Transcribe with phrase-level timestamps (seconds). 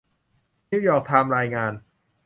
[0.69, 1.73] นิวยอร์กไทม์รายงาน